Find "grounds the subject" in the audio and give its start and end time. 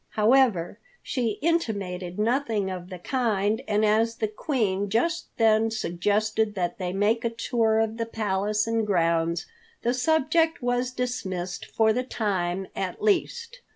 8.87-10.59